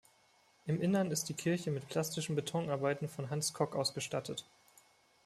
[0.65, 4.43] Im Innern ist die Kirche mit plastischen Betonarbeiten von Hans Kock ausgestattet.